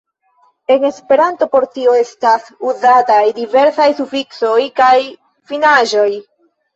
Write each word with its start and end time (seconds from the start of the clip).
En 0.75 0.79
Esperanto 0.87 1.47
por 1.55 1.67
tio 1.75 1.91
estas 1.99 2.47
uzataj 2.69 3.21
diversaj 3.41 3.87
sufiksoj 3.99 4.57
kaj 4.81 4.95
finaĵoj. 5.53 6.09